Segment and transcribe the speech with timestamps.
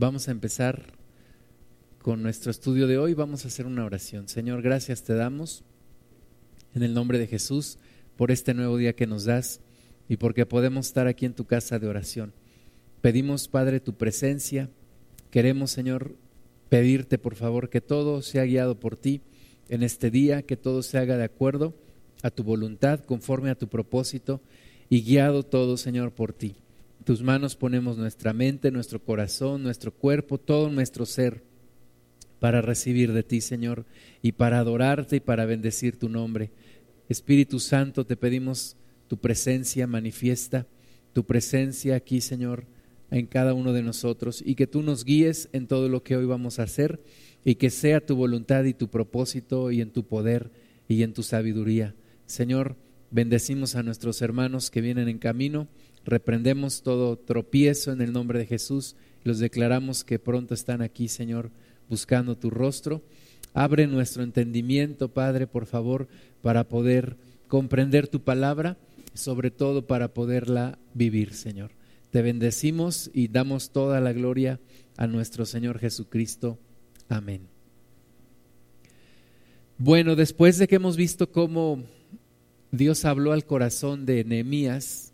[0.00, 0.94] Vamos a empezar
[2.00, 3.12] con nuestro estudio de hoy.
[3.12, 4.28] Vamos a hacer una oración.
[4.28, 5.62] Señor, gracias te damos
[6.74, 7.76] en el nombre de Jesús
[8.16, 9.60] por este nuevo día que nos das
[10.08, 12.32] y porque podemos estar aquí en tu casa de oración.
[13.02, 14.70] Pedimos, Padre, tu presencia.
[15.30, 16.16] Queremos, Señor,
[16.70, 19.20] pedirte, por favor, que todo sea guiado por ti
[19.68, 21.74] en este día, que todo se haga de acuerdo
[22.22, 24.40] a tu voluntad, conforme a tu propósito
[24.88, 26.56] y guiado todo, Señor, por ti.
[27.04, 31.42] Tus manos ponemos nuestra mente, nuestro corazón, nuestro cuerpo, todo nuestro ser
[32.38, 33.84] para recibir de ti, Señor,
[34.22, 36.50] y para adorarte y para bendecir tu nombre.
[37.08, 38.76] Espíritu Santo, te pedimos
[39.08, 40.66] tu presencia manifiesta,
[41.12, 42.64] tu presencia aquí, Señor,
[43.10, 46.24] en cada uno de nosotros, y que tú nos guíes en todo lo que hoy
[46.24, 47.02] vamos a hacer,
[47.44, 50.50] y que sea tu voluntad y tu propósito, y en tu poder
[50.88, 51.94] y en tu sabiduría.
[52.26, 52.76] Señor,
[53.12, 55.66] Bendecimos a nuestros hermanos que vienen en camino,
[56.10, 61.50] reprendemos todo tropiezo en el nombre de Jesús, los declaramos que pronto están aquí, Señor,
[61.88, 63.02] buscando tu rostro.
[63.54, 66.08] Abre nuestro entendimiento, Padre, por favor,
[66.42, 67.16] para poder
[67.48, 68.76] comprender tu palabra,
[69.14, 71.70] sobre todo para poderla vivir, Señor.
[72.10, 74.60] Te bendecimos y damos toda la gloria
[74.96, 76.58] a nuestro Señor Jesucristo.
[77.08, 77.42] Amén.
[79.78, 81.84] Bueno, después de que hemos visto cómo
[82.72, 85.09] Dios habló al corazón de Nehemías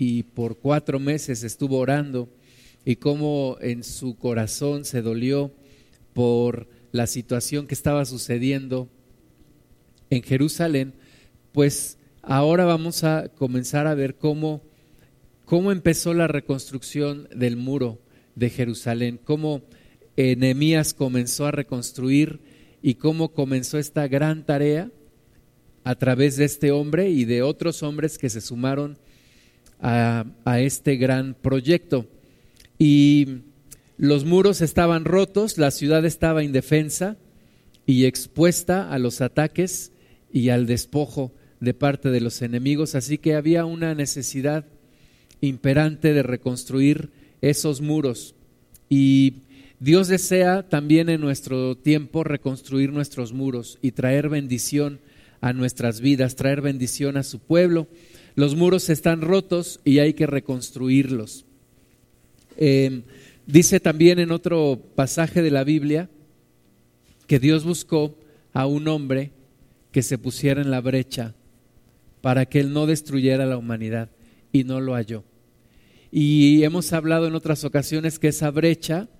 [0.00, 2.30] y por cuatro meses estuvo orando
[2.86, 5.52] y cómo en su corazón se dolió
[6.14, 8.88] por la situación que estaba sucediendo
[10.08, 10.94] en Jerusalén,
[11.52, 14.62] pues ahora vamos a comenzar a ver cómo,
[15.44, 18.00] cómo empezó la reconstrucción del muro
[18.36, 19.60] de Jerusalén, cómo
[20.16, 22.40] eh, Nehemías comenzó a reconstruir
[22.80, 24.90] y cómo comenzó esta gran tarea
[25.84, 28.96] a través de este hombre y de otros hombres que se sumaron
[29.80, 30.24] a,
[30.58, 32.06] este gran proyecto.
[32.78, 33.42] Y
[33.96, 37.16] los muros estaban rotos, la ciudad estaba indefensa
[37.86, 39.92] y expuesta a los ataques
[40.32, 44.64] y al despojo de parte de los enemigos, así que había una necesidad
[45.40, 47.10] imperante de reconstruir
[47.42, 48.34] esos muros.
[48.88, 49.42] Y
[49.78, 55.00] Dios desea también en nuestro tiempo reconstruir nuestros muros y traer bendición
[55.40, 57.88] a nuestras vidas, traer bendición a su pueblo.
[58.40, 61.44] Los muros están rotos y hay que reconstruirlos.
[62.56, 63.02] Em,
[63.46, 66.08] dice también en otro pasaje de la Biblia
[67.26, 68.18] que Dios buscó
[68.54, 69.32] a un hombre
[69.92, 71.34] que se pusiera en la brecha
[72.22, 74.08] para que él no destruyera la humanidad
[74.52, 75.22] y no lo halló.
[76.10, 79.10] Y hemos hablado en otras ocasiones que esa brecha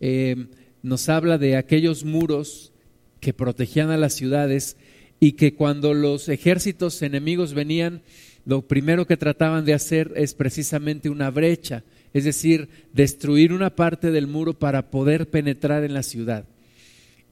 [0.00, 0.48] em,
[0.82, 2.72] nos habla de aquellos muros
[3.20, 4.76] que protegían a las ciudades
[5.20, 8.02] y que cuando los ejércitos enemigos venían,
[8.46, 11.82] lo primero que trataban de hacer es precisamente una brecha,
[12.12, 16.44] es decir, destruir una parte del muro para poder penetrar en la ciudad.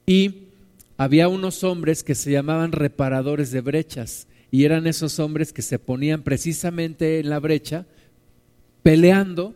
[0.05, 0.47] Y
[0.97, 5.79] había unos hombres que se llamaban reparadores de brechas, y eran esos hombres que se
[5.79, 7.85] ponían precisamente en la brecha,
[8.83, 9.55] peleando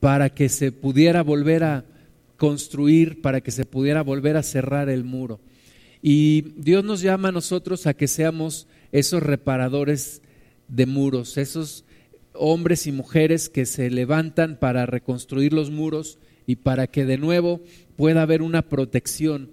[0.00, 1.84] para que se pudiera volver a
[2.36, 5.40] construir, para que se pudiera volver a cerrar el muro.
[6.02, 10.20] Y Dios nos llama a nosotros a que seamos esos reparadores
[10.68, 11.84] de muros, esos
[12.32, 17.60] hombres y mujeres que se levantan para reconstruir los muros y para que de nuevo
[17.96, 19.50] pueda haber una protección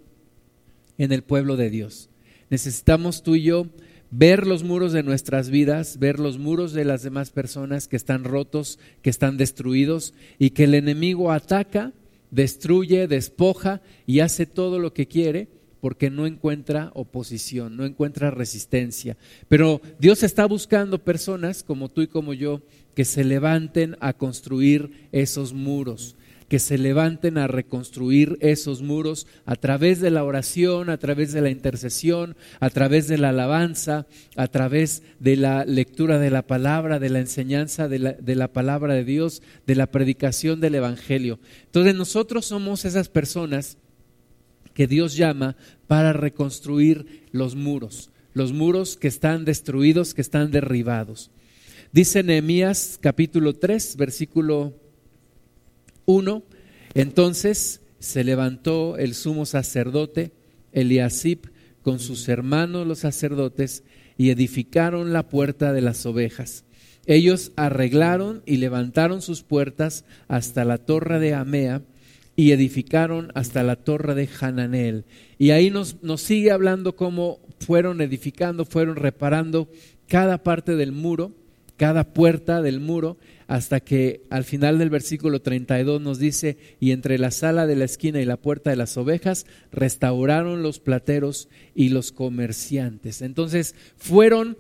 [0.98, 2.10] en el pueblo de Dios.
[2.50, 3.68] Necesitamos tú y yo
[4.10, 8.24] ver los muros de nuestras vidas, ver los muros de las demás personas que están
[8.24, 11.94] rotos, que están destruidos y que el enemigo ataca,
[12.30, 19.18] destruye, despoja y hace todo lo que quiere porque no encuentra oposición, no encuentra resistencia.
[19.50, 22.62] Pero Dios está buscando personas como tú y como yo
[22.96, 26.16] que se levanten a construir esos muros,
[26.52, 31.40] que se levanten a reconstruir esos muros a través de la oración, a través de
[31.40, 34.06] la intercesión, a través de la alabanza,
[34.36, 38.00] a través de la lectura de la palabra, de la enseñanza de
[38.36, 41.40] la, palabra de Dios, de la predicación del Evangelio.
[41.68, 43.78] Entonces nosotros somos esas personas
[44.74, 45.56] que Dios llama
[45.88, 51.32] para reconstruir los muros, los muros que están destruidos, que están derribados.
[51.92, 54.74] Dice Nehemías capítulo 3, versículo
[56.06, 56.44] 1,
[56.94, 60.32] entonces se levantó el sumo sacerdote
[60.72, 61.52] Eliasib
[61.82, 63.84] con sus hermanos los sacerdotes
[64.18, 66.64] y edificaron la puerta de las ovejas.
[67.06, 71.82] Ellos arreglaron y levantaron sus puertas hasta la torre de Amea
[72.42, 75.06] y edificaron hasta la torre de Hananel.
[75.38, 79.70] Y ahí nos, nos sigue hablando cómo fueron edificando, fueron reparando
[80.08, 81.34] cada parte del muro,
[81.78, 87.20] cada puerta del muro, hasta que al final del versículo 32 nos dice, y entre
[87.20, 91.90] la sala de la esquina y la puerta de las ovejas, restauraron los plateros y
[91.90, 93.22] los comerciantes.
[93.22, 94.58] Entonces fueron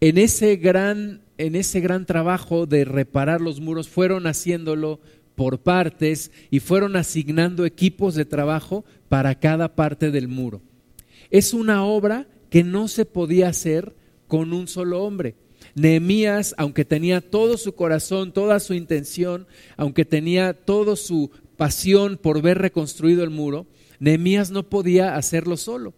[0.00, 5.00] en ese gran, en ese gran trabajo de reparar los muros, fueron haciéndolo
[5.36, 10.62] por partes y fueron asignando equipos de trabajo para cada parte del muro.
[11.30, 13.94] Es una obra que no se podía hacer
[14.26, 15.36] con un solo hombre.
[15.74, 19.46] Nehemías, aunque tenía todo su corazón, toda su intención,
[19.76, 23.66] aunque tenía toda su pasión por ver reconstruido el muro,
[23.98, 25.94] Nehemías no podía hacerlo solo.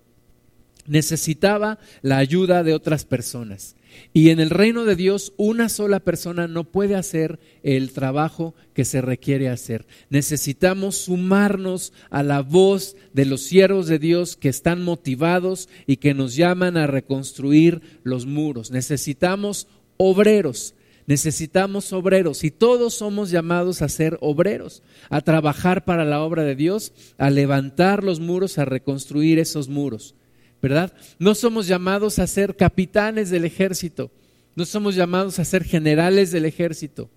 [0.89, 3.77] Necesitaba la ayuda de otras personas.
[4.13, 8.85] Y en el reino de Dios una sola persona no puede hacer el trabajo que
[8.85, 9.87] se requiere hacer.
[10.11, 16.15] Necesitamos sumarnos a la voz de los siervos de Dios que están motivados y que
[16.15, 18.71] nos llaman a reconstruir los muros.
[18.71, 20.75] Necesitamos obreros.
[21.07, 26.55] Necesitamos obreros y todos somos llamados a ser obreros, a trabajar para la obra de
[26.55, 30.15] Dios, a levantar los muros, a reconstruir esos muros.
[30.61, 30.93] ¿Verdad?
[31.19, 34.11] No somos llamados a ser capitanes del ejército,
[34.55, 37.11] no somos llamados a ser generales del ejército,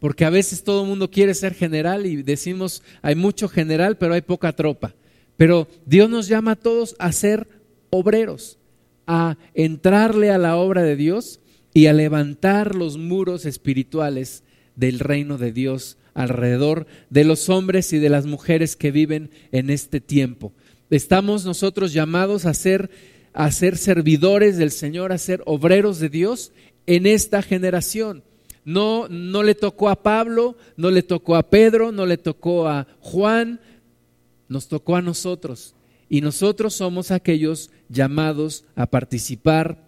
[0.00, 4.14] porque a veces todo el mundo quiere ser general y decimos, hay mucho general, pero
[4.14, 4.94] hay poca tropa.
[5.36, 7.46] Pero Dios nos llama a todos a ser
[7.90, 8.58] obreros,
[9.06, 11.40] a entrarle a la obra de Dios
[11.74, 14.42] y a levantar los muros espirituales
[14.74, 19.70] del reino de Dios alrededor de los hombres y de las mujeres que viven en
[19.70, 20.52] este tiempo.
[20.90, 22.90] Estamos nosotros llamados a ser,
[23.32, 26.52] a ser servidores del Señor, a ser obreros de Dios
[26.86, 28.24] en esta generación.
[28.64, 32.86] No, no le tocó a Pablo, no le tocó a Pedro, no le tocó a
[33.00, 33.60] Juan,
[34.48, 35.74] nos tocó a nosotros.
[36.08, 39.87] Y nosotros somos aquellos llamados a participar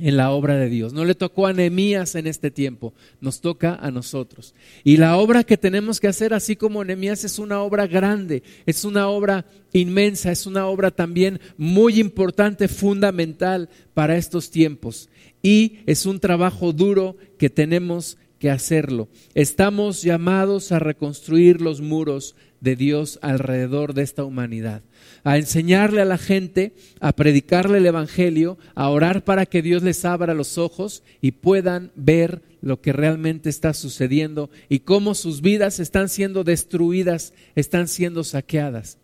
[0.00, 0.92] en la obra de Dios.
[0.92, 4.54] No le tocó a Nehemías en este tiempo, nos toca a nosotros.
[4.82, 8.84] Y la obra que tenemos que hacer, así como Nehemías, es una obra grande, es
[8.84, 15.08] una obra inmensa, es una obra también muy importante, fundamental para estos tiempos.
[15.42, 19.08] Y es un trabajo duro que tenemos que hacerlo.
[19.34, 24.82] Estamos llamados a reconstruir los muros de Dios alrededor de esta humanidad
[25.24, 30.04] a enseñarle a la gente, a predicarle el Evangelio, a orar para que Dios les
[30.04, 35.80] abra los ojos y puedan ver lo que realmente está sucediendo y cómo sus vidas
[35.80, 38.98] están siendo destruidas, están siendo saqueadas.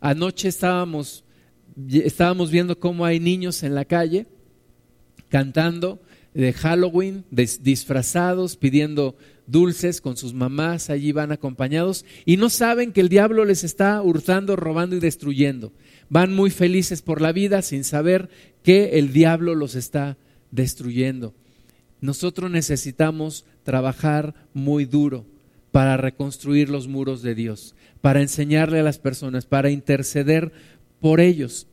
[0.00, 1.24] Anoche estábamos,
[1.88, 4.26] estábamos viendo cómo hay niños en la calle
[5.28, 6.02] cantando
[6.34, 13.00] de Halloween, disfrazados, pidiendo dulces con sus mamás, allí van acompañados y no saben que
[13.00, 15.72] el diablo les está hurtando, robando y destruyendo.
[16.08, 18.30] Van muy felices por la vida sin saber
[18.62, 20.16] que el diablo los está
[20.50, 21.34] destruyendo.
[22.00, 25.24] Nosotros necesitamos trabajar muy duro
[25.70, 30.52] para reconstruir los muros de Dios, para enseñarle a las personas, para interceder
[31.00, 31.66] por ellos.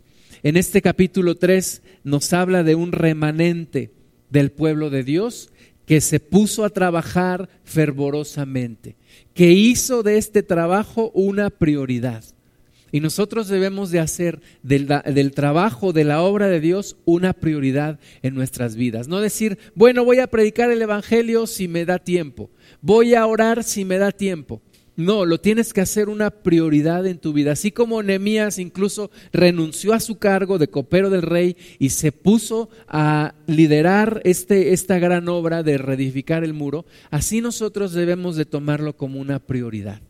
[0.44, 3.92] En este capítulo 3 nos habla de un remanente
[4.30, 5.50] del pueblo de Dios
[5.86, 8.96] que se puso a trabajar fervorosamente,
[9.34, 12.24] que hizo de este trabajo una prioridad.
[12.92, 18.00] Y nosotros debemos de hacer del, del, trabajo, de la obra de Dios, una prioridad
[18.22, 19.08] en nuestras vidas.
[19.08, 22.50] No decir, bueno, voy a predicar el Evangelio si me da tiempo,
[22.82, 24.62] voy a orar si me da tiempo.
[25.00, 27.54] No, lo tienes que hacer una prioridad en tu vida.
[27.54, 32.70] Así como Nehemías incluso renunció a su cargo de copero del rey y se puso
[32.86, 38.98] a liderar este, esta gran obra de reedificar el muro, así nosotros debemos de tomarlo
[38.98, 40.02] como una prioridad.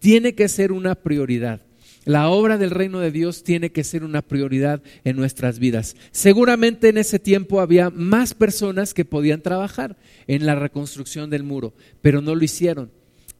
[0.00, 1.60] Tiene que ser una prioridad.
[2.04, 5.94] La obra del reino de Dios tiene que ser una prioridad en nuestras vidas.
[6.10, 9.96] Seguramente en ese tiempo había más personas que podían trabajar
[10.26, 12.90] en la reconstrucción del muro, pero no lo hicieron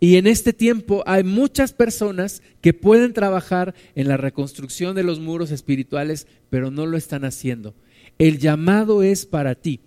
[0.02, 5.20] y en este tiempo hay muchas personas que pueden trabajar en la reconstrucción de los
[5.20, 7.72] muros espirituales, pero no lo están haciendo.
[8.18, 9.78] El llamado es para ti.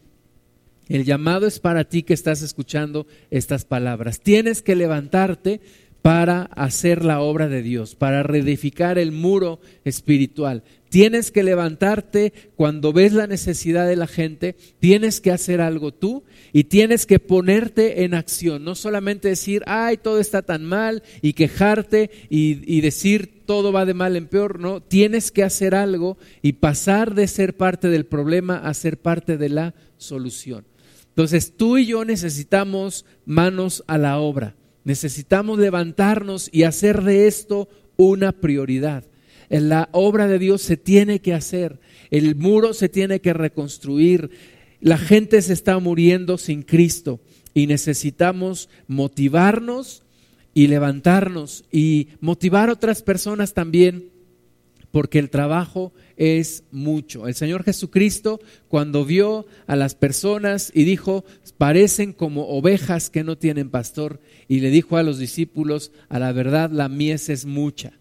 [0.87, 4.21] El llamado es para ti que estás escuchando estas palabras.
[4.21, 5.59] Tienes que levantarte
[6.05, 10.61] para hacer la obra de Dios, para reedificar el muro espiritual.
[10.89, 16.23] Tienes que levantarte cuando ves la necesidad de la gente, tienes que hacer algo tú
[16.53, 21.33] y tienes que ponerte en acción, no solamente decir, ay, todo está tan mal y
[21.33, 26.53] quejarte y, decir todo va de mal en peor, no, tienes que hacer algo y
[26.53, 30.67] pasar de ser parte del problema a ser parte de la solución.
[31.07, 34.55] Entonces tú y yo necesitamos manos a la obra
[34.85, 39.03] Necesitamos levantarnos y hacer de esto una prioridad.
[39.49, 41.79] La obra de Dios se tiene que hacer,
[42.11, 44.29] el muro se tiene que reconstruir,
[44.79, 47.19] la gente se está muriendo sin Cristo
[47.53, 50.03] y necesitamos motivarnos
[50.53, 54.14] y levantarnos y motivar a otras personas también
[54.95, 57.27] porque el trabajo es mucho.
[57.27, 61.25] El Señor Jesucristo, cuando vio a las personas y dijo,
[61.57, 66.31] parecen como ovejas que no tienen pastor, y le dijo a los discípulos, a la
[66.31, 67.99] verdad la mies es mucha,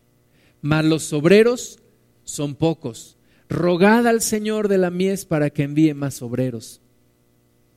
[0.62, 1.80] mas los obreros
[2.22, 3.16] son pocos.
[3.48, 6.80] Rogad al Señor de la mies para que envíe más obreros.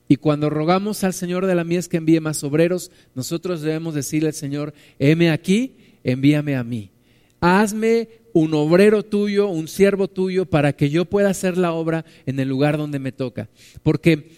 [0.06, 4.28] Y cuando rogamos al Señor de la mies que envíe más obreros, nosotros debemos decirle
[4.28, 6.92] al Señor, heme aquí, envíame a mí.
[7.40, 12.38] Hazme un obrero tuyo, un siervo tuyo, para que yo pueda hacer la obra en
[12.38, 13.48] el lugar donde me toca.
[13.82, 14.28] Porque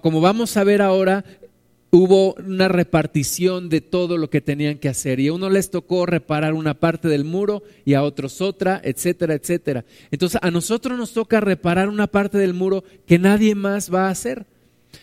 [0.00, 1.24] como vamos a ver ahora,
[1.90, 5.18] hubo una repartición de todo lo que tenían que hacer.
[5.18, 9.34] Y a uno les tocó reparar una parte del muro y a otros otra, etcétera,
[9.34, 9.84] etcétera.
[10.12, 14.10] Entonces a nosotros nos toca reparar una parte del muro que nadie más va a
[14.10, 14.46] hacer.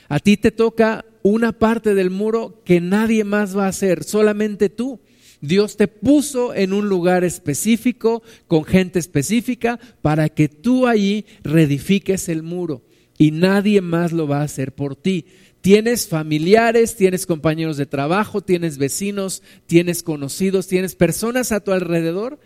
[0.08, 4.70] A ti te toca una parte del muro que nadie más va a hacer, solamente
[4.70, 5.00] tú.
[5.42, 12.30] Dios te puso en un lugar específico, con gente específica, para que tú allí reedifiques
[12.30, 12.84] el muro
[13.18, 15.26] y nadie más lo va a hacer por ti.
[15.62, 22.40] Tienes familiares, tienes compañeros de trabajo, tienes vecinos, tienes conocidos, tienes personas a tu alrededor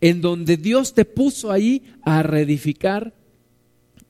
[0.00, 3.14] en donde Dios te puso ahí a reedificar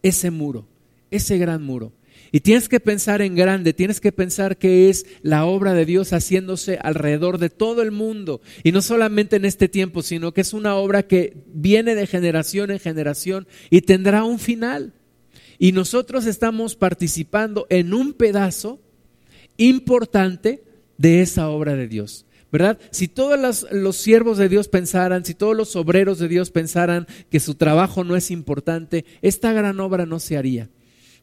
[0.03, 0.67] ese muro,
[1.11, 1.93] ese gran muro.
[2.31, 6.13] Y tienes que pensar en grande, tienes que pensar que es la obra de Dios
[6.13, 8.41] haciéndose alrededor de todo el mundo.
[8.63, 12.71] Y no solamente en este tiempo, sino que es una obra que viene de generación
[12.71, 14.93] en generación y tendrá un final.
[15.59, 18.81] Y nosotros estamos participando en un pedazo
[19.57, 20.63] importante
[20.99, 22.27] de esa obra de Dios.
[22.51, 22.79] ¿Verdad?
[22.91, 27.07] Si todos los, los, siervos de Dios pensaran, si todos los obreros de Dios pensaran
[27.31, 30.71] que su trabajo no es importante, esta gran obra no se haría.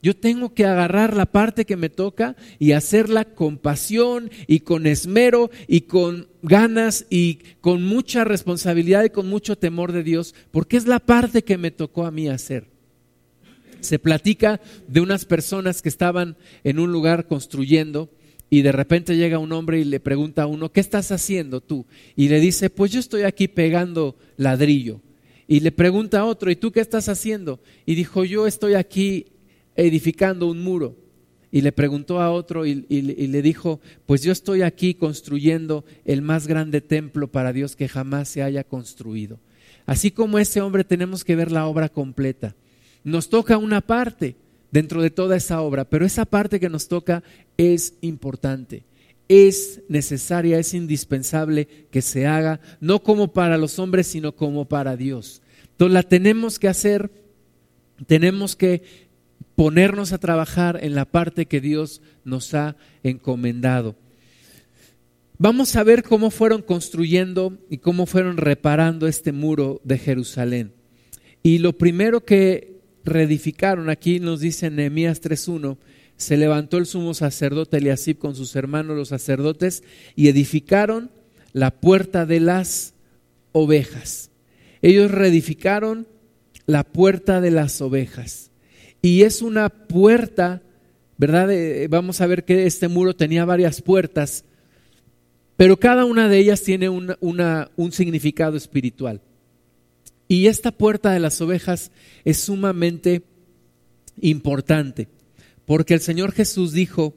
[0.06, 4.86] Yo tengo que agarrar la parte que me toca y hacerla con pasión y con
[4.86, 10.78] esmero y con ganas y con mucha responsabilidad y con mucho temor de Dios, porque
[10.78, 12.68] es la parte que me tocó a mí hacer.
[13.80, 18.12] Se platica de unas personas que estaban en un lugar construyendo
[18.52, 21.88] y de repente llega un hombre y le pregunta a uno, ¿qué estás haciendo tú?
[22.16, 25.02] Y le dice, pues yo estoy aquí pegando ladrillo.
[25.48, 27.60] Y le pregunta a otro, ¿y tú qué estás haciendo?
[27.88, 29.26] Y dijo, yo estoy aquí
[29.76, 30.96] edificando un muro.
[31.52, 36.48] Y le preguntó a otro y, le dijo, pues yo estoy aquí construyendo el más
[36.48, 39.40] grande templo para Dios que jamás se haya construido.
[39.86, 42.56] Así como ese hombre tenemos que ver la obra completa.
[43.04, 44.36] Nos toca una parte
[44.72, 47.24] dentro de toda esa obra, pero esa parte que nos toca
[47.56, 48.84] es importante,
[49.30, 54.98] es necesaria, es indispensable que se haga, no como para los hombres, sino como para
[54.98, 55.42] Dios.
[55.72, 57.12] Entonces la tenemos que hacer,
[58.08, 59.05] tenemos que
[59.56, 63.96] ponernos a trabajar en la parte que Dios nos ha encomendado.
[65.38, 70.74] Vamos a ver cómo fueron construyendo y cómo fueron reparando este muro de Jerusalén.
[71.44, 75.78] Y lo primero que reedificaron, aquí nos dice Nehemías 3.1,
[76.18, 79.84] se levantó el sumo sacerdote Eliasib con sus hermanos los sacerdotes
[80.16, 81.12] y edificaron
[81.52, 82.94] la puerta de las
[83.52, 84.32] ovejas.
[84.82, 86.08] Ellos reedificaron
[86.66, 88.52] la puerta de las ovejas.
[89.06, 90.64] Y es una puerta,
[91.20, 91.52] ¿verdad?
[91.52, 94.46] Eh, vamos a ver que este muro tenía varias puertas,
[95.56, 99.22] pero cada una de ellas tiene un significado espiritual.
[100.28, 101.92] Y esta puerta de las ovejas
[102.24, 103.22] es sumamente
[104.22, 105.08] importante,
[105.68, 107.14] porque el Señor Jesús dijo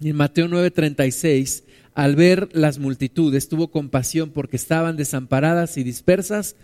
[0.00, 6.56] en Mateo 9:36, al ver las multitudes, tuvo compasión porque estaban desamparadas y dispersas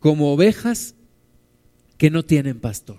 [0.00, 0.96] como ovejas
[1.98, 2.98] que no tienen pastor.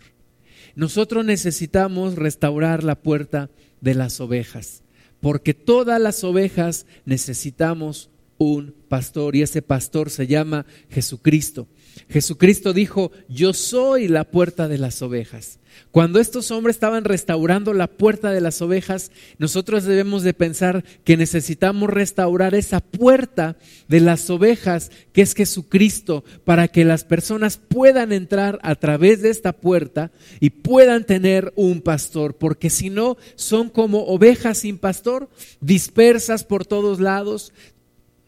[0.78, 3.50] Nosotros necesitamos restaurar la puerta
[3.82, 4.84] de las ovejas,
[5.20, 11.68] porque todas las ovejas necesitamos un pastor y ese pastor se llama Jesucristo.
[12.10, 15.60] Jesucristo dijo, yo soy la puerta de las ovejas.
[15.92, 21.18] Cuando estos hombres estaban restaurando la puerta de las ovejas, nosotros debemos de pensar que
[21.18, 28.12] necesitamos restaurar esa puerta de las ovejas, que es Jesucristo, para que las personas puedan
[28.12, 33.70] entrar a través de esta puerta y puedan tener un pastor, porque si no, son
[33.70, 35.30] como ovejas sin pastor,
[35.62, 37.54] dispersas por todos lados,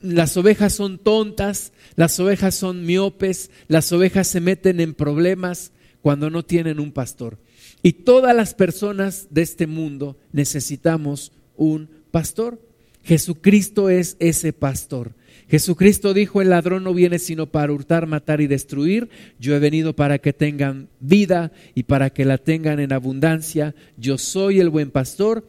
[0.01, 6.29] las ovejas son tontas, las ovejas son miopes, las ovejas se meten en problemas cuando
[6.29, 7.37] no tienen un pastor.
[7.83, 12.61] Y todas las personas de este mundo necesitamos un pastor.
[13.03, 15.11] Jesucristo es ese pastor.
[15.49, 19.09] Jesucristo dijo, el ladrón no viene sino para hurtar, matar y destruir.
[19.37, 23.75] Yo he venido para que tengan vida y para que la tengan en abundancia.
[23.97, 25.43] Yo soy el buen pastor.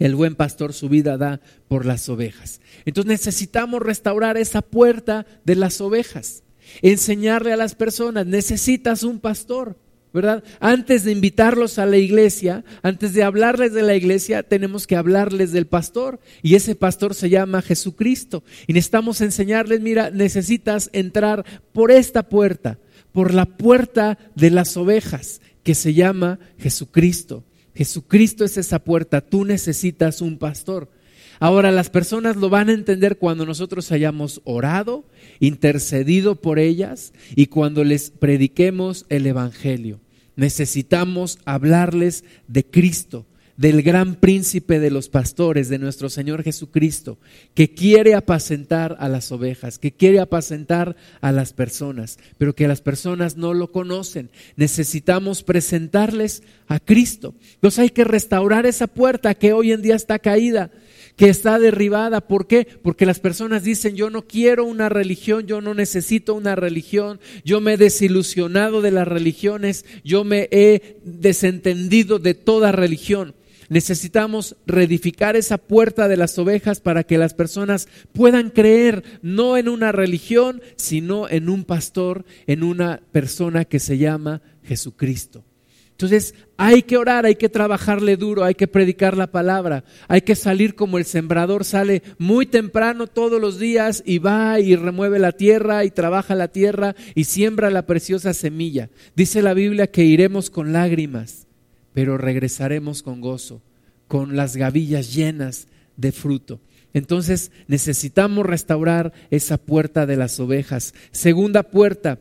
[0.00, 2.60] El buen pastor su vida da por las ovejas.
[2.86, 6.42] Entonces necesitamos restaurar esa puerta de las ovejas.
[6.80, 9.76] Enseñarle a las personas, necesitas un pastor.
[10.12, 10.42] ¿verdad?
[10.58, 15.52] Antes de invitarlos a la iglesia, antes de hablarles de la iglesia, tenemos que hablarles
[15.52, 16.18] del pastor.
[16.42, 18.42] Y ese pastor se llama Jesucristo.
[18.66, 22.78] Y necesitamos enseñarles, mira, necesitas entrar por esta puerta,
[23.12, 27.44] por la puerta de las ovejas, que se llama Jesucristo.
[27.80, 29.22] Jesucristo es esa puerta.
[29.22, 30.90] Tú necesitas un pastor.
[31.38, 35.06] Ahora las personas lo van a entender cuando nosotros hayamos orado,
[35.38, 39.98] intercedido por ellas y cuando les prediquemos el Evangelio.
[40.36, 43.24] Necesitamos hablarles de Cristo,
[43.60, 47.18] del gran príncipe de los pastores, de nuestro Señor Jesucristo,
[47.52, 52.80] que quiere apacentar a las ovejas, que quiere apacentar a las personas, pero que las
[52.80, 54.30] personas no lo conocen.
[54.56, 57.34] Necesitamos presentarles a Cristo.
[57.56, 60.70] Entonces hay que restaurar esa puerta que hoy en día está caída
[61.16, 62.22] que está derribada.
[62.22, 62.66] ¿Por qué?
[62.82, 67.60] Porque las personas dicen, yo no quiero una religión, yo no necesito una religión, yo
[67.60, 73.34] me he desilusionado de las religiones, yo me he desentendido de toda religión.
[73.70, 79.68] Necesitamos reedificar esa puerta de las ovejas para que las personas puedan creer no en
[79.68, 85.44] una religión, sino en un pastor, en una persona que se llama Jesucristo.
[85.92, 90.34] Entonces hay que orar, hay que trabajarle duro, hay que predicar la palabra, hay que
[90.34, 95.30] salir como el sembrador sale muy temprano todos los días y va y remueve la
[95.30, 98.90] tierra y trabaja la tierra y siembra la preciosa semilla.
[99.14, 101.46] Dice la Biblia que iremos con lágrimas,
[101.92, 103.62] pero regresaremos con gozo,
[104.08, 106.60] con las gavillas llenas de fruto.
[106.92, 110.94] Entonces necesitamos restaurar esa puerta de las ovejas.
[111.12, 112.18] Segunda puerta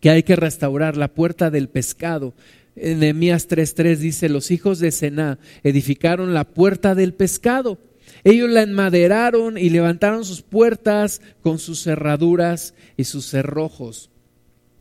[0.00, 2.34] que hay que restaurar, la puerta del pescado.
[2.76, 7.78] En Nehemías 3:3 dice, los hijos de Sená edificaron la puerta del pescado.
[8.22, 14.10] Ellos la enmaderaron y levantaron sus puertas con sus cerraduras y sus cerrojos.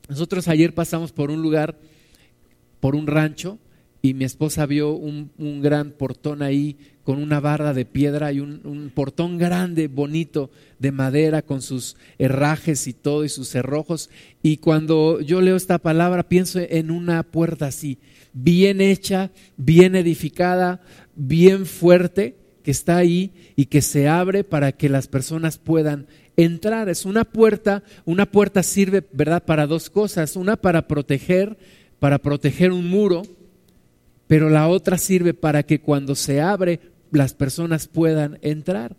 [0.07, 1.77] Nosotros ayer pasamos por un lugar,
[2.79, 3.59] por un rancho,
[4.05, 8.91] y mi esposa vio un, gran portón ahí con una barra de piedra y un,
[8.93, 14.09] portón grande, bonito, de madera, con sus herrajes y todo y sus cerrojos.
[14.41, 17.97] Y cuando yo leo esta palabra, pienso en una puerta así,
[18.33, 20.81] bien hecha, bien edificada,
[21.15, 26.89] bien fuerte, que está ahí y que se abre para que las personas puedan entrar.
[26.89, 30.35] Es una puerta, una puerta sirve, ¿verdad?, para dos cosas.
[30.35, 31.57] Una para proteger,
[31.99, 33.23] para proteger un muro
[34.33, 36.79] pero la otra sirve para que cuando se abre
[37.11, 38.97] las personas puedan entrar.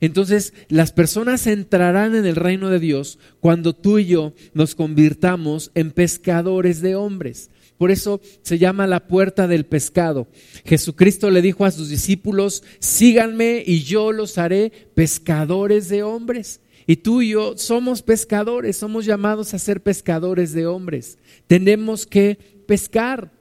[0.00, 5.72] Entonces, las personas entrarán en el reino de Dios cuando tú y yo nos convirtamos
[5.74, 7.50] en pescadores de hombres.
[7.78, 10.28] Por eso se llama la puerta del pescado.
[10.64, 16.60] Jesucristo le dijo a sus discípulos, síganme y yo los haré pescadores de hombres.
[16.86, 21.18] Y tú y yo somos pescadores, somos llamados a ser pescadores de hombres.
[21.48, 23.34] Tenemos que pescar.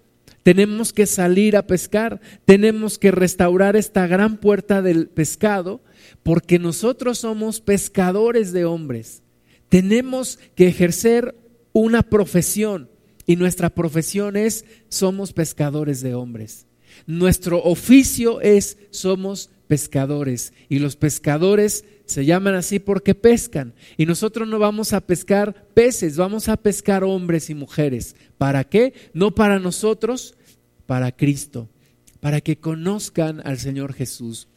[0.46, 5.82] Tenemos que salir a pescar, tenemos que restaurar esta gran puerta del pescado,
[6.22, 9.24] porque nosotros somos pescadores de hombres.
[9.70, 11.34] Tenemos que ejercer
[11.74, 12.92] una profesión
[13.26, 16.68] y nuestra profesión es somos pescadores de hombres.
[17.08, 23.74] Nuestro oficio es somos pescadores y los pescadores se llaman así porque pescan.
[23.98, 28.16] Y nosotros no vamos a pescar peces, vamos a pescar hombres y mujeres.
[28.38, 28.94] ¿Para qué?
[29.14, 30.36] No para nosotros,
[30.86, 31.70] para Cristo,
[32.20, 34.48] para que conozcan al Señor Jesús.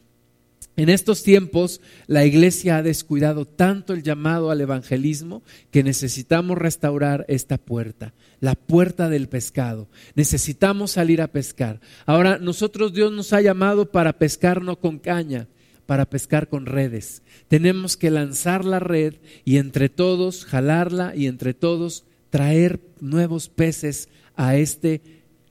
[0.79, 7.25] En estos tiempos la iglesia ha descuidado tanto el llamado al evangelismo que necesitamos restaurar
[7.27, 9.89] esta puerta, la puerta del pescado.
[10.15, 11.81] Necesitamos salir a pescar.
[12.07, 15.49] Ahora, nosotros Dios nos ha llamado para pescar no con caña,
[15.85, 17.25] para pescar con redes.
[17.49, 19.15] Tenemos que lanzar la red
[19.45, 25.03] y entre todos jalarla y entre todos traer nuevos peces a este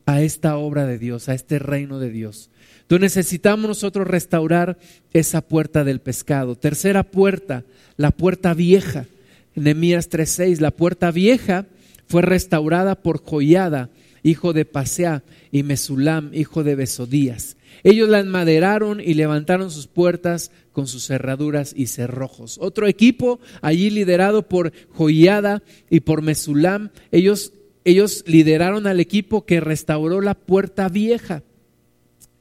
[0.06, 2.50] a esta obra de Dios, a este reino de Dios.
[2.88, 4.78] Entonces necesitamos nosotros restaurar
[5.12, 6.56] esa puerta del pescado.
[6.56, 7.65] Tercera puerta,
[7.97, 9.08] la puerta vieja.
[9.56, 11.65] Nehemías 3:6, la puerta vieja
[12.08, 13.89] fue restaurada por Joiada,
[14.23, 17.58] hijo de Paseá, y Mesulam, hijo de Besodías.
[17.84, 22.58] Ellos la enmaderaron y levantaron sus puertas con sus cerraduras y cerrojos.
[22.62, 27.52] Otro equipo allí liderado por Joiada y por Mesulam, ellos,
[27.84, 31.43] ellos lideraron al equipo que restauró la puerta vieja.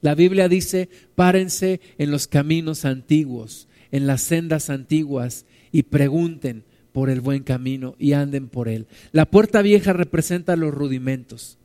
[0.01, 7.11] La Biblia dice, párense en los caminos antiguos, en las sendas antiguas y pregunten por
[7.11, 8.87] el buen camino y anden por él.
[9.13, 11.59] La puerta vieja representa los rudimentos,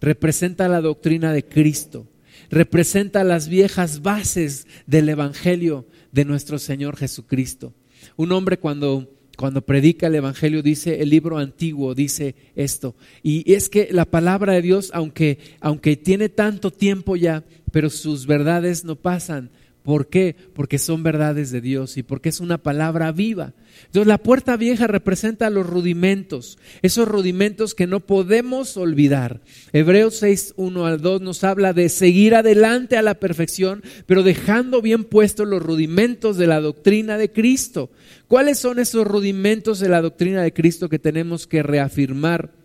[0.00, 2.06] representa la doctrina de Cristo,
[2.50, 7.74] representa las viejas bases del Evangelio de nuestro Señor Jesucristo.
[8.16, 12.96] Un hombre cuando cuando predica el Evangelio dice, el libro antiguo dice esto.
[13.22, 18.26] Y es que la palabra de Dios, aunque, aunque tiene tanto tiempo ya, pero sus
[18.26, 19.50] verdades no pasan.
[19.88, 20.36] ¿Por qué?
[20.52, 23.54] Porque son verdades de Dios y porque es una palabra viva.
[23.86, 29.40] Entonces la puerta vieja representa los rudimentos, esos rudimentos que no podemos olvidar.
[29.72, 34.82] Hebreos 6, 1 al 2 nos habla de seguir adelante a la perfección, pero dejando
[34.82, 37.90] bien puestos los rudimentos de la doctrina de Cristo.
[38.26, 42.57] ¿Cuáles son esos rudimentos de la doctrina de Cristo que tenemos que reafirmar?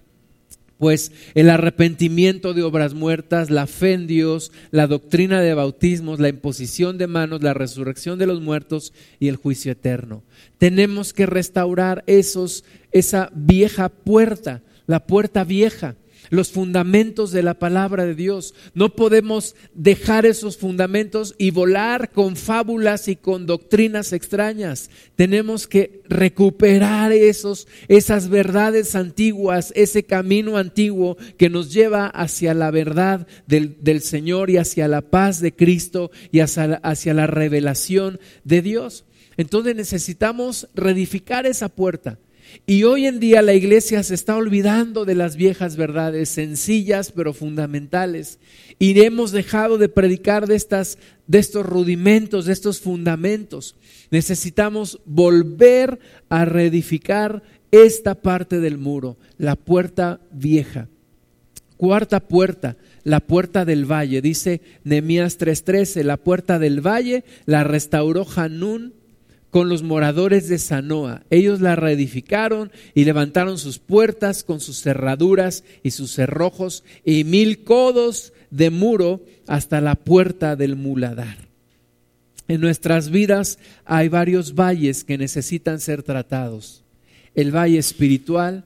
[0.84, 6.28] Pues el arrepentimiento de obras muertas, la fe en Dios, la doctrina de bautismos, la
[6.28, 10.24] imposición de manos, la resurrección de los muertos y el juicio eterno.
[10.58, 15.96] Tenemos que restaurar esos, esa vieja puerta, la puerta vieja
[16.34, 18.56] los fundamentos de la palabra de Dios.
[18.74, 24.89] No podemos dejar esos fundamentos y volar con fábulas y con doctrinas extrañas.
[25.15, 32.72] Tenemos que recuperar esos, esas verdades antiguas, ese camino antiguo que nos lleva hacia la
[32.72, 38.19] verdad del, del Señor y hacia la paz de Cristo y hacia, hacia la revelación
[38.43, 39.06] de Dios.
[39.38, 42.17] Entonces necesitamos reedificar esa puerta.
[42.65, 47.33] Y hoy en día la iglesia se está olvidando de las viejas verdades, sencillas pero
[47.33, 48.39] fundamentales.
[48.79, 53.75] Y hemos dejado de predicar de, estas, de estos rudimentos, de estos fundamentos.
[54.11, 60.87] Necesitamos volver a reedificar esta parte del muro, la puerta vieja.
[61.77, 64.21] Cuarta puerta, la puerta del valle.
[64.21, 68.93] Dice Nehemías 3:13, la puerta del valle la restauró Hanún
[69.53, 71.21] con los moradores de Sanoa.
[71.29, 77.63] Ellos la reedificaron y levantaron sus puertas con sus cerraduras y sus cerrojos y mil
[77.63, 81.37] codos de muro hasta la puerta del muladar.
[82.47, 86.83] En nuestras vidas hay varios valles que necesitan ser tratados.
[87.35, 88.65] El valle espiritual,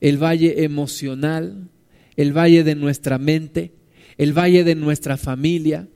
[0.00, 1.68] el valle emocional,
[2.14, 3.72] el valle de nuestra mente,
[4.18, 5.88] el valle de nuestra familia,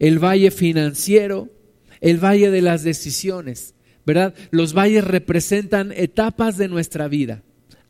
[0.00, 1.50] el valle financiero,
[2.00, 3.74] el valle de las decisiones,
[4.06, 4.34] ¿verdad?
[4.50, 7.42] Los valles representan etapas de nuestra vida,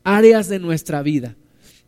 [0.03, 1.35] áreas de nuestra vida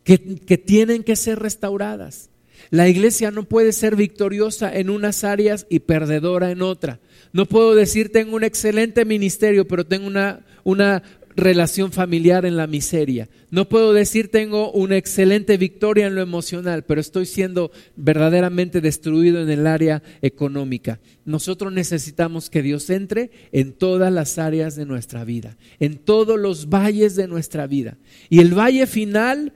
[0.04, 2.30] que, que tienen que ser restauradas.
[2.70, 7.00] La iglesia no puede ser victoriosa en unas áreas y perdedora en otra.
[7.32, 11.02] No puedo decir tengo un excelente ministerio, pero tengo una, una
[11.36, 13.28] relación familiar en la miseria.
[13.50, 19.42] No puedo decir tengo una excelente victoria en lo emocional, pero estoy siendo verdaderamente destruido
[19.42, 21.00] en el área económica.
[21.24, 26.68] Nosotros necesitamos que Dios entre en todas las áreas de nuestra vida, en todos los
[26.68, 27.96] valles de nuestra vida.
[28.28, 29.52] Y el valle final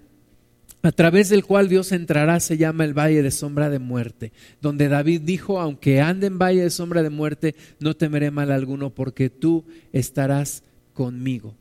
[0.82, 4.88] a través del cual Dios entrará se llama el valle de sombra de muerte, donde
[4.88, 9.28] David dijo, aunque ande en valle de sombra de muerte, no temeré mal alguno porque
[9.28, 10.62] tú estarás
[10.92, 11.54] conmigo.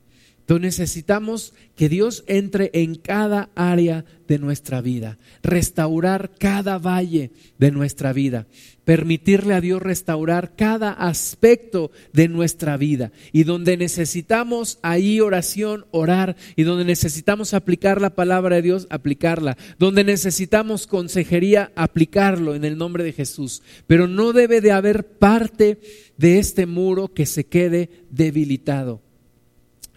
[0.48, 7.70] Entonces necesitamos que Dios entre en cada área de nuestra vida, restaurar cada valle de
[7.72, 8.48] nuestra vida,
[8.86, 13.12] permitirle a Dios restaurar cada aspecto de nuestra vida.
[13.34, 16.38] Y donde necesitamos ahí oración, orar.
[16.56, 19.58] Y donde necesitamos aplicar la palabra de Dios, aplicarla.
[19.78, 23.64] Donde necesitamos consejería, aplicarlo en el nombre de Jesús.
[23.86, 25.82] Pero no debe de haber parte
[26.16, 29.07] de este muro que se quede debilitado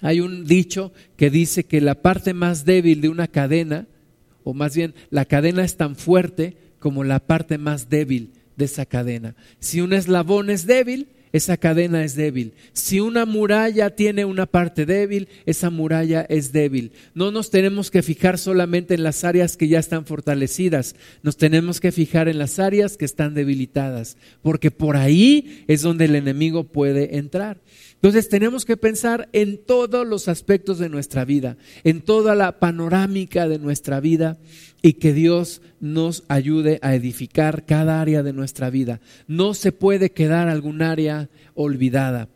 [0.00, 3.86] hay un dicho que dice que la parte más débil de una cadena,
[4.44, 8.86] o más bien la cadena es tan fuerte como la parte más débil de esa
[8.86, 9.34] cadena.
[9.58, 12.54] Si un eslabón es débil, esa cadena es débil.
[12.72, 16.92] Si una muralla tiene una parte débil, esa muralla es débil.
[17.14, 21.80] No nos tenemos que fijar solamente en las áreas que ya están fortalecidas, nos tenemos
[21.80, 26.64] que fijar en las áreas que están debilitadas, porque por ahí es donde el enemigo
[26.64, 27.58] puede entrar.
[28.02, 33.46] Entonces tenemos que pensar en todos los aspectos de nuestra vida, en toda la panorámica
[33.46, 34.38] de nuestra vida
[34.80, 39.00] y que Dios nos ayude a edificar cada área de nuestra vida.
[39.26, 42.30] No se puede quedar algún área olvidada.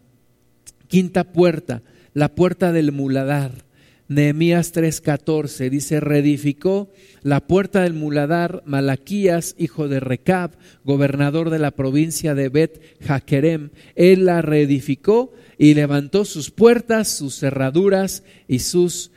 [0.88, 3.63] Quinta puerta, la puerta del muladar.
[4.08, 6.90] Nehemías 3:14 dice, reedificó
[7.22, 10.52] la puerta del muladar Malaquías, hijo de Recab,
[10.84, 13.70] gobernador de la provincia de Bet Jaquerem.
[13.94, 19.10] Él la reedificó y levantó sus puertas, sus cerraduras y sus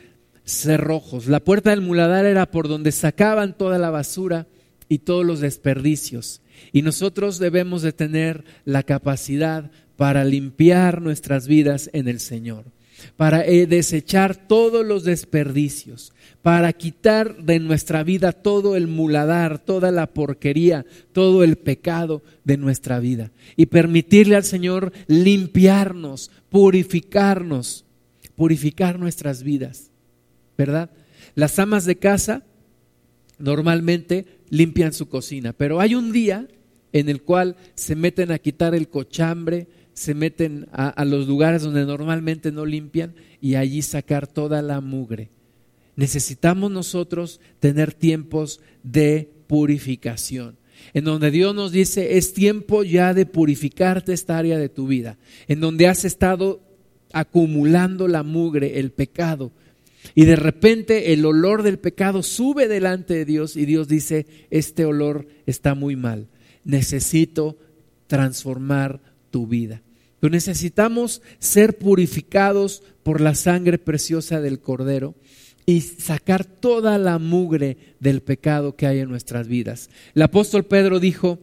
[0.46, 1.28] cerrojos.
[1.28, 4.48] La puerta del muladar era por donde sacaban toda la basura
[4.88, 6.42] y todos los desperdicios.
[6.72, 12.66] Y nosotros debemos de tener la capacidad para limpiar nuestras vidas en el Señor,
[13.16, 19.92] para eh, desechar todos los desperdicios, para quitar de nuestra vida todo el muladar, toda
[19.92, 27.86] la porquería, todo el pecado de nuestra vida y permitirle al Señor limpiarnos, purificarnos,
[28.36, 29.92] purificar nuestras vidas,
[30.58, 30.92] ¿verdad?
[31.36, 32.44] Las amas de casa
[33.40, 36.48] normalmente limpian su cocina, pero hay un día
[36.94, 41.84] en el cual se meten a quitar el cochambre, se meten a, los lugares donde
[41.84, 45.32] normalmente no limpian y allí sacar toda la mugre.
[45.96, 50.56] Necesitamos nosotros tener tiempos de purificación,
[50.94, 55.18] en donde Dios nos dice, es tiempo ya de purificarte esta área de tu vida,
[55.48, 56.62] en donde has estado
[57.12, 59.52] acumulando la mugre, el pecado,
[60.14, 64.86] y de repente el olor del pecado sube delante de Dios y Dios dice, este
[64.86, 66.28] olor está muy mal,
[66.64, 67.58] necesito
[68.06, 69.82] transformar tu vida.
[70.22, 75.16] Necesitamos ser purificados por la sangre preciosa del Cordero
[75.66, 79.90] y sacar toda la mugre del pecado que hay en nuestras vidas.
[80.16, 81.40] El apóstol Pedro dijo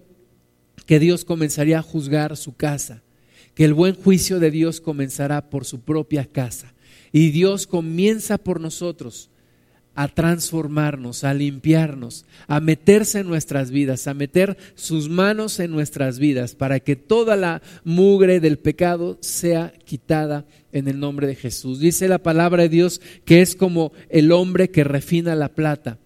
[0.87, 3.03] que Dios comenzaría a juzgar su casa,
[3.55, 6.75] que el buen juicio de Dios comenzará por su propia casa.
[7.13, 9.31] Y Dios comienza por nosotros
[9.95, 16.19] a transformarnos, a limpiarnos, a meterse en nuestras vidas, a meter sus manos en nuestras
[16.19, 21.79] vidas para que toda la mugre del pecado sea quitada en el nombre de Jesús.
[21.79, 25.99] Dice la palabra de Dios que es como el hombre que refina la plata.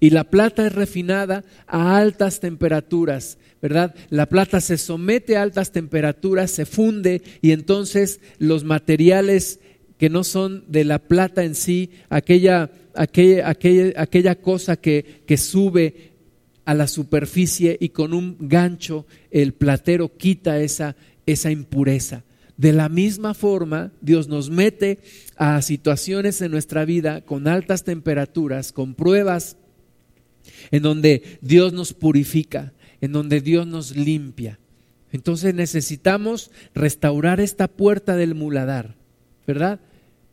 [0.00, 3.94] Y la plata es refinada a altas temperaturas, ¿verdad?
[4.08, 9.60] La plata se somete a altas temperaturas, se funde y entonces los materiales
[9.98, 16.12] que no son de la plata en sí, aquella, aquella, cosa que, que sube
[16.64, 22.24] a la superficie y con un gancho el platero quita esa, esa impureza.
[22.56, 24.98] De la misma forma, Dios nos mete
[25.36, 29.56] a situaciones en nuestra vida con altas temperaturas, con pruebas,
[30.70, 34.58] en donde Dios nos purifica, en donde Dios nos limpia.
[35.12, 38.94] Entonces necesitamos restaurar esta puerta del muladar,
[39.46, 39.80] ¿verdad?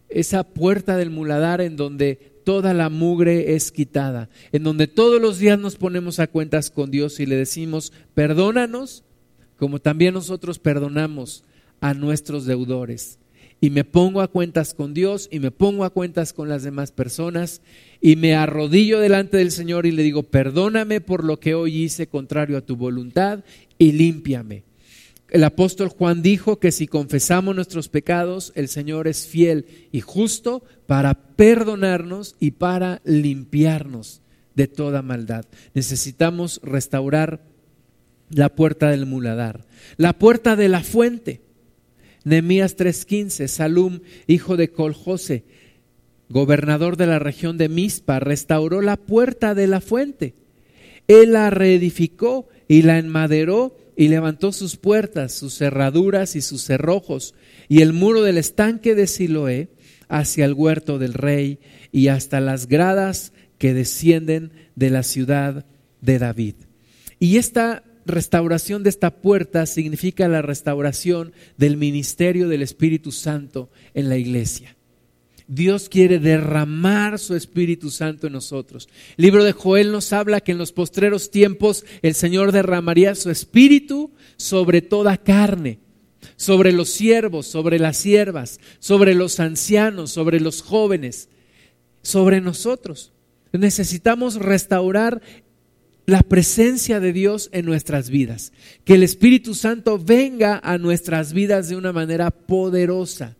[0.09, 5.37] esa puerta del muladar en donde toda la mugre es quitada, en donde todos los
[5.37, 9.03] días nos ponemos a cuentas con Dios y le decimos, perdónanos,
[9.57, 11.43] como también nosotros perdonamos
[11.81, 13.19] a nuestros deudores.
[13.59, 16.93] Y me pongo a cuentas con Dios y me pongo a cuentas con las demás
[16.93, 17.61] personas
[17.99, 22.07] y me arrodillo delante del Señor y le digo, perdóname por lo que hoy hice
[22.07, 23.43] contrario a tu voluntad
[23.77, 24.63] y límpiame.
[25.29, 30.63] El apóstol Juan dijo que si confesamos nuestros pecados, el Señor es fiel y justo
[30.85, 34.21] para perdonarnos y para limpiarnos
[34.55, 35.45] de toda maldad.
[35.73, 37.41] Necesitamos restaurar
[38.29, 39.65] la puerta del muladar,
[39.97, 41.41] la puerta de la fuente.
[42.23, 45.43] Nehemías 3:15, Salum, hijo de Coljose,
[46.29, 50.35] gobernador de la región de Mizpa, restauró la puerta de la fuente.
[51.07, 57.33] Él la reedificó y la enmaderó y levantó sus puertas, sus cerraduras y sus cerrojos,
[57.67, 59.69] y el muro del estanque de Siloé
[60.07, 61.59] hacia el huerto del rey
[61.91, 65.65] y hasta las gradas que descienden de la ciudad
[65.99, 66.55] de David.
[67.19, 74.09] Y esta restauración de esta puerta significa la restauración del ministerio del Espíritu Santo en
[74.09, 74.76] la iglesia.
[75.47, 78.89] Dios quiere derramar su Espíritu Santo en nosotros.
[79.17, 83.29] El libro de Joel nos habla que en los postreros tiempos el Señor derramaría su
[83.29, 85.79] Espíritu sobre toda carne,
[86.35, 91.29] sobre los siervos, sobre las siervas, sobre los ancianos, sobre los jóvenes,
[92.01, 93.13] sobre nosotros.
[93.53, 95.21] Necesitamos restaurar
[96.05, 98.51] la presencia de Dios en nuestras vidas,
[98.83, 103.36] que el Espíritu Santo venga a nuestras vidas de una manera poderosa.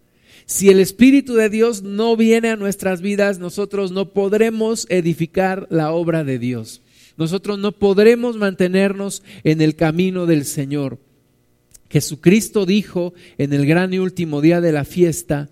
[0.47, 5.91] Si el Espíritu de Dios no viene a nuestras vidas, nosotros no podremos edificar la
[5.91, 6.81] obra de Dios.
[7.17, 10.99] Nosotros no podremos mantenernos en el camino del Señor.
[11.89, 15.49] Jesucristo dijo en el gran y último día de la fiesta,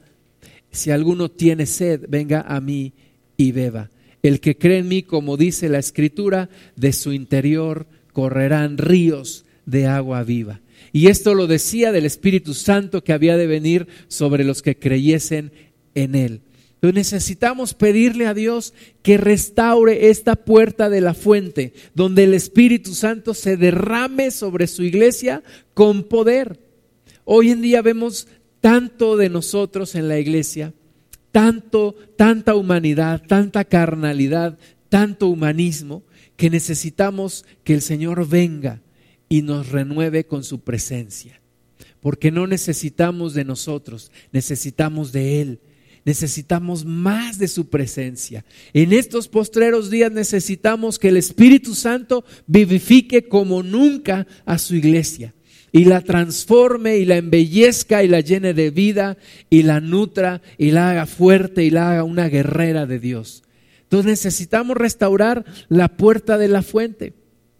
[0.71, 2.93] si alguno tiene sed, venga a mí
[3.35, 3.89] y beba.
[4.23, 9.87] El que cree en mí, como dice la Escritura, de su interior correrán ríos de
[9.87, 10.61] agua viva.
[10.95, 15.51] Y esto lo decía del Espíritu Santo que había de venir sobre los que creyesen
[15.93, 16.39] en Él.
[16.81, 23.33] Necesitamos pedirle a Dios que restaure esta puerta de la fuente, donde el Espíritu Santo
[23.33, 26.61] se derrame sobre su iglesia con poder.
[27.25, 28.29] Hoy en día vemos
[28.61, 30.73] tanto de nosotros en la iglesia,
[31.33, 36.03] tanto, tanta humanidad, tanta carnalidad, tanto humanismo
[36.37, 38.79] que necesitamos que el Señor venga
[39.29, 41.41] y nos renueve con su presencia.
[41.99, 45.59] Porque no necesitamos de nosotros, necesitamos de Él.
[46.05, 48.45] Necesitamos más de su presencia.
[48.73, 55.33] En estos postreros días necesitamos que el Espíritu Santo vivifique como nunca a su iglesia
[55.71, 59.17] y la transforme y la embellezca y la llene de vida
[59.49, 63.43] y la nutra y la haga fuerte y la haga una guerrera de Dios.
[63.81, 67.13] Entonces necesitamos restaurar la puerta de la fuente.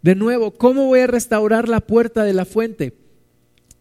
[0.06, 2.94] De nuevo, ¿cómo voy a restaurar la puerta de la fuente?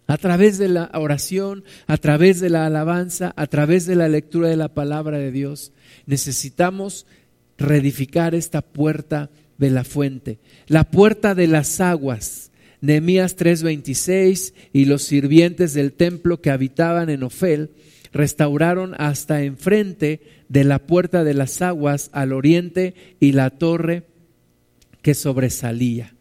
[0.07, 4.49] A través de la oración, a través de la alabanza, a través de la lectura
[4.49, 5.75] de la palabra de Dios.
[6.07, 7.05] Necesitamos
[7.59, 12.53] reedificar esta puerta de la fuente, la puerta de las aguas.
[12.81, 17.73] Nehemías 3:26 y los sirvientes del templo que habitaban en Ofel
[18.15, 24.05] restauraron hasta enfrente de la puerta de las aguas al oriente y la torre
[25.03, 26.14] que sobresalía.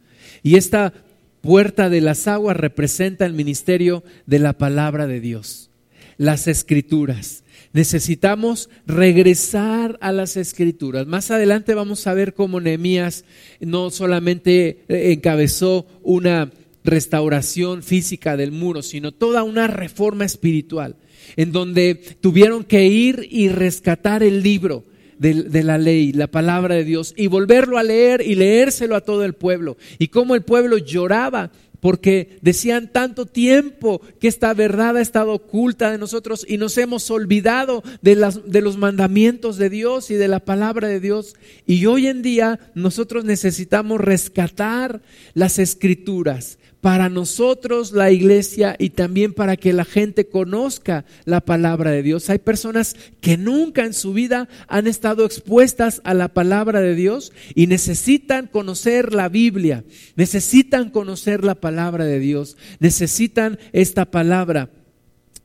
[0.43, 0.93] Y esta
[1.41, 5.71] puerta de las aguas representa el ministerio de la palabra de Dios,
[6.17, 7.43] las escrituras.
[7.71, 11.07] Necesitamos regresar a las escrituras.
[11.07, 13.25] Más adelante vamos a ver cómo Nehemías
[13.59, 16.51] no solamente eh, encabezó una
[16.83, 20.97] restauración física del muro, sino toda una reforma espiritual,
[21.35, 24.83] en donde tuvieron que ir y rescatar el libro
[25.31, 29.23] de, la ley, la palabra de Dios, y volverlo a leer y leérselo a todo
[29.23, 29.77] el pueblo.
[29.97, 35.91] Y cómo el pueblo lloraba porque decían tanto tiempo que esta verdad ha estado oculta
[35.91, 40.29] de nosotros y nos hemos olvidado de, las, de, los mandamientos de Dios y de
[40.29, 41.35] la palabra de Dios.
[41.65, 45.01] Y hoy en día nosotros necesitamos rescatar
[45.33, 51.91] las escrituras para nosotros la iglesia y también para que la gente conozca la palabra
[51.91, 52.29] de Dios.
[52.29, 57.31] Hay personas que nunca en su vida han estado expuestas a la palabra de Dios
[57.55, 59.85] y necesitan conocer la Biblia,
[60.17, 64.69] necesitan conocer la palabra de Dios, necesitan esta palabra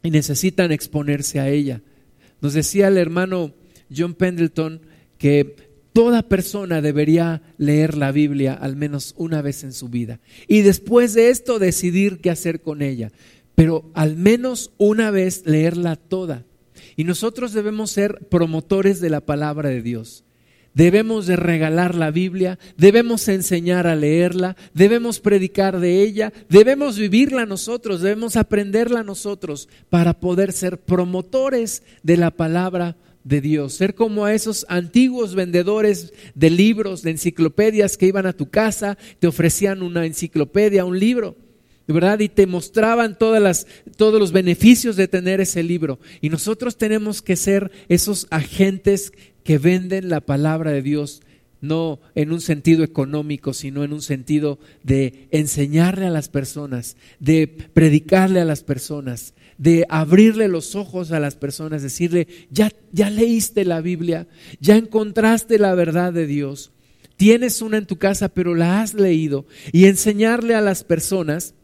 [0.03, 1.83] y necesitan exponerse a ella.
[2.41, 3.55] Nos decía el hermano
[3.97, 4.81] John Pendleton
[5.19, 5.68] que
[5.99, 11.13] Toda persona debería leer la Biblia al menos una vez en su vida y después
[11.13, 13.11] de esto decidir qué hacer con ella,
[13.57, 16.45] pero al menos una vez leerla toda.
[16.95, 20.23] Y nosotros debemos ser promotores de la palabra de Dios.
[20.73, 27.45] Debemos de regalar la Biblia, debemos enseñar a leerla, debemos predicar de ella, debemos vivirla
[27.45, 32.97] nosotros, debemos aprenderla nosotros para poder ser promotores de la palabra
[33.29, 38.33] de Dios, ser como a esos antiguos vendedores de libros, de enciclopedias que iban a
[38.33, 41.37] tu casa, te ofrecían una enciclopedia, un libro,
[41.87, 45.99] verdad, y te mostraban todas las, todos los beneficios de tener ese libro.
[46.23, 49.13] Y nosotros tenemos que ser esos agentes
[49.45, 51.21] que venden la palabra de Dios,
[51.61, 57.47] no en un sentido económico, sino en un sentido de enseñarle a las personas, de
[57.47, 63.65] predicarle a las personas, de abrirle los ojos a las personas, decirle, ya, ya leíste
[63.65, 64.29] la Biblia,
[64.61, 66.73] ya encontraste la verdad de Dios,
[67.17, 71.55] tienes una en tu casa, pero la has leído, y enseñarle a las personas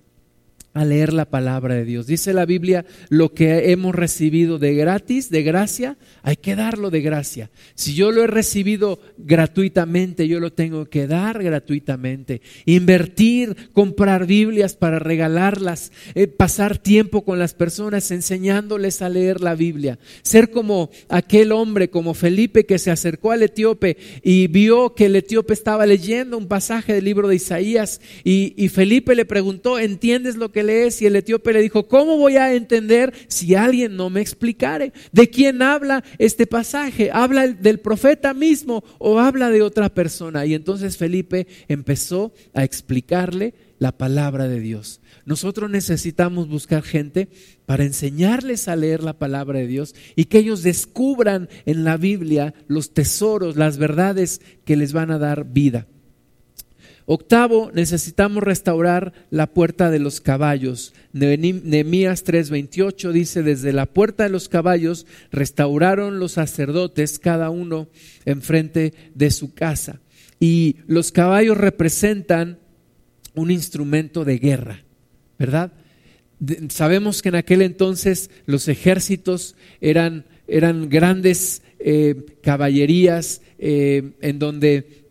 [0.74, 2.08] a leer la palabra de Dios.
[2.08, 7.00] Dice la Biblia, lo que hemos recibido de gratis, de gracia, hay que darlo de
[7.00, 7.50] gracia.
[7.76, 12.42] Si yo lo he recibido gratuitamente, yo lo tengo que dar gratuitamente.
[12.66, 19.54] Invertir, comprar Biblias para regalarlas, eh, pasar tiempo con las personas enseñándoles a leer la
[19.54, 20.00] Biblia.
[20.22, 25.14] Ser como aquel hombre, como Felipe, que se acercó al etíope y vio que el
[25.14, 30.34] etíope estaba leyendo un pasaje del libro de Isaías y, y Felipe le preguntó, ¿entiendes
[30.34, 31.00] lo que lees?
[31.00, 34.92] Y el etíope le dijo, ¿cómo voy a entender si alguien no me explicare?
[35.12, 37.10] ¿De quién habla este pasaje?
[37.12, 40.44] ¿Habla del profeta mismo o habla de otra persona?
[40.46, 45.00] Y entonces Felipe empezó a explicarle la palabra de Dios.
[45.26, 47.28] Nosotros necesitamos buscar gente
[47.66, 52.54] para enseñarles a leer la palabra de Dios y que ellos descubran en la Biblia
[52.66, 55.86] los tesoros, las verdades que les van a dar vida.
[57.06, 60.94] Octavo, necesitamos restaurar la puerta de los caballos.
[61.12, 67.88] Nehemías 3:28 dice, desde la puerta de los caballos restauraron los sacerdotes cada uno
[68.24, 70.00] enfrente de su casa.
[70.40, 72.58] Y los caballos representan
[73.34, 74.84] un instrumento de guerra,
[75.38, 75.72] ¿verdad?
[76.68, 85.03] sabemos que en aquel entonces los ejércitos eran, eran grandes eh, caballerías eh, en donde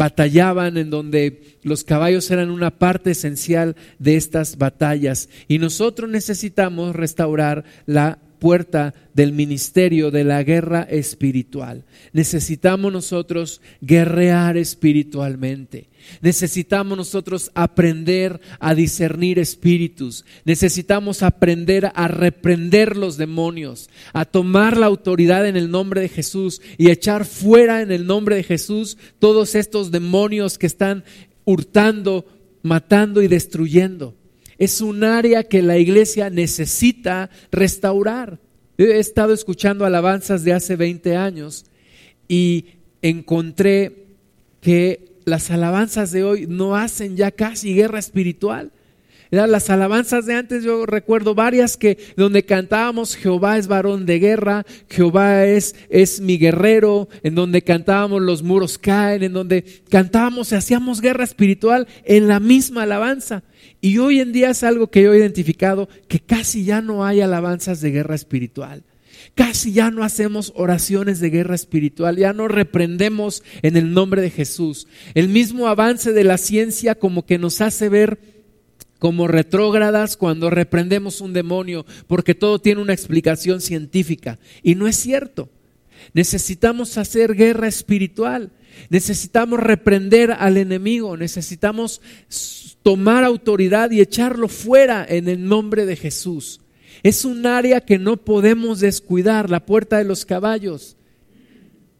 [0.00, 5.28] batallaban, en donde los caballos eran una parte esencial de estas batallas.
[5.46, 11.84] Y nosotros necesitamos restaurar la puerta del ministerio de la guerra espiritual.
[12.12, 15.88] Necesitamos nosotros guerrear espiritualmente.
[16.22, 20.24] Necesitamos nosotros aprender a discernir espíritus.
[20.44, 26.60] Necesitamos aprender a reprender los demonios, a tomar la autoridad en el nombre de Jesús
[26.78, 31.04] y echar fuera en el nombre de Jesús todos estos demonios que están
[31.44, 32.26] hurtando,
[32.62, 34.19] matando y destruyendo.
[34.60, 38.38] Es un área que la iglesia necesita restaurar.
[38.76, 41.64] He estado escuchando alabanzas de hace 20 años
[42.28, 42.66] y
[43.00, 44.04] encontré
[44.60, 48.70] que las alabanzas de hoy no hacen ya casi guerra espiritual.
[49.30, 54.66] Las alabanzas de antes, yo recuerdo varias que donde cantábamos Jehová es varón de guerra,
[54.90, 60.56] Jehová es, es mi guerrero, en donde cantábamos los muros caen, en donde cantábamos y
[60.56, 63.42] hacíamos guerra espiritual en la misma alabanza.
[63.80, 67.20] Y hoy en día es algo que yo he identificado, que casi ya no hay
[67.20, 68.82] alabanzas de guerra espiritual.
[69.34, 74.30] Casi ya no hacemos oraciones de guerra espiritual, ya no reprendemos en el nombre de
[74.30, 74.86] Jesús.
[75.14, 78.18] El mismo avance de la ciencia como que nos hace ver
[78.98, 84.38] como retrógradas cuando reprendemos un demonio, porque todo tiene una explicación científica.
[84.62, 85.48] Y no es cierto.
[86.12, 88.50] Necesitamos hacer guerra espiritual,
[88.88, 92.00] necesitamos reprender al enemigo, necesitamos
[92.82, 96.60] tomar autoridad y echarlo fuera en el nombre de Jesús.
[97.02, 100.96] Es un área que no podemos descuidar, la puerta de los caballos.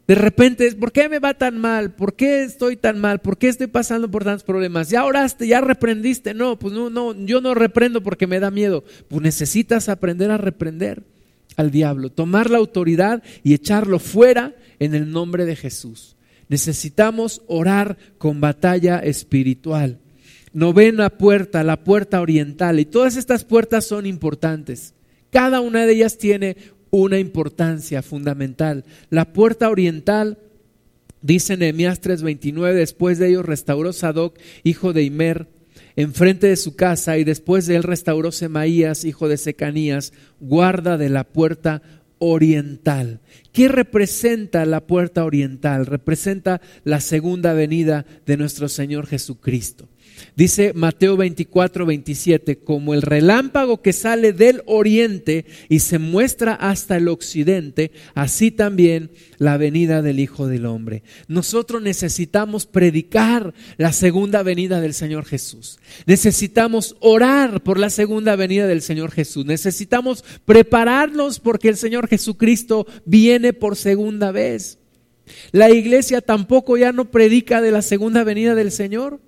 [0.07, 1.95] De repente, ¿por qué me va tan mal?
[1.95, 3.21] ¿Por qué estoy tan mal?
[3.21, 4.91] ¿Por qué estoy pasando por tantos problemas?
[4.91, 6.35] Ya oraste, ya reprendiste.
[6.35, 8.83] No, pues no, no, yo no reprendo porque me da miedo.
[9.09, 11.05] Pues necesitas aprender a reprender
[11.57, 16.17] al diablo, tomar la autoridad y echarlo fuera en el nombre de Jesús.
[16.49, 20.01] Necesitamos orar con batalla espiritual.
[20.53, 22.81] Novena puerta, la puerta oriental.
[22.81, 24.95] Y todas estas puertas son importantes.
[25.31, 26.57] Cada una de ellas tiene
[26.91, 28.85] una importancia fundamental.
[29.11, 30.39] La puerta oriental,
[31.23, 35.49] dice Nehemías 3:29, después de ello restauró Sadoc, hijo de Imer,
[35.95, 41.11] enfrente de su casa, y después de él restauró Semaías, hijo de Secanías, guarda de
[41.11, 41.83] la puerta
[42.19, 43.21] oriental.
[43.53, 45.87] ¿Qué representa la puerta oriental?
[45.87, 49.89] Representa la segunda venida de nuestro Señor Jesucristo.
[50.37, 56.97] Dice Mateo 24, 27, como el relámpago que sale del oriente y se muestra hasta
[56.97, 61.03] el occidente, así también la venida del Hijo del Hombre.
[61.29, 65.79] Nosotros necesitamos predicar la segunda venida del Señor Jesús.
[66.07, 69.45] Necesitamos orar por la segunda venida del Señor Jesús.
[69.45, 74.79] Necesitamos prepararnos porque el Señor Jesucristo viene por segunda vez.
[75.53, 79.21] La iglesia tampoco ya no predica de la segunda venida del Señor.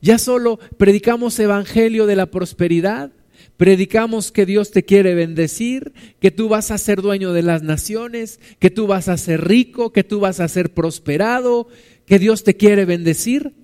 [0.00, 3.12] Ya solo predicamos evangelio de la prosperidad,
[3.56, 8.40] predicamos que Dios te quiere bendecir, que tú vas a ser dueño de las naciones,
[8.58, 11.68] que tú vas a ser rico, que tú vas a ser prosperado,
[12.06, 13.54] que Dios te quiere bendecir,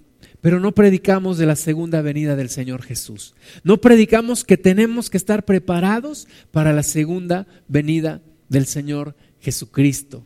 [0.43, 3.35] pero no predicamos de la segunda venida del Señor Jesús.
[3.65, 10.25] No predicamos que tenemos que estar preparados para la segunda venida del Señor Jesucristo.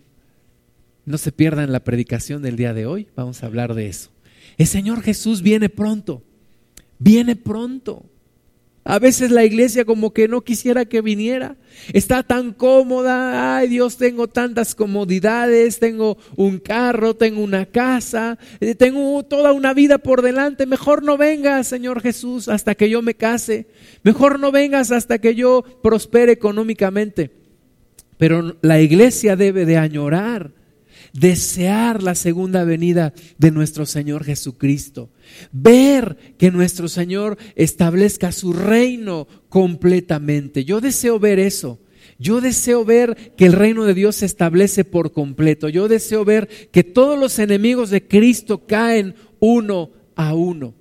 [1.06, 4.10] No se pierdan la predicación del día de hoy, vamos a hablar de eso.
[4.60, 6.22] El Señor Jesús viene pronto,
[6.98, 8.04] viene pronto.
[8.84, 11.56] A veces la iglesia como que no quisiera que viniera.
[11.94, 13.56] Está tan cómoda.
[13.56, 15.78] Ay Dios, tengo tantas comodidades.
[15.78, 20.66] Tengo un carro, tengo una casa, eh, tengo toda una vida por delante.
[20.66, 23.66] Mejor no vengas, Señor Jesús, hasta que yo me case.
[24.02, 27.30] Mejor no vengas hasta que yo prospere económicamente.
[28.18, 30.59] Pero la iglesia debe de añorar
[31.12, 35.10] desear la segunda venida de nuestro Señor Jesucristo,
[35.52, 40.64] ver que nuestro Señor establezca su reino completamente.
[40.64, 41.78] Yo deseo ver eso.
[42.18, 45.70] Yo deseo ver que el reino de Dios se establece por completo.
[45.70, 50.74] Yo deseo ver que todos los enemigos de Cristo caen uno a uno.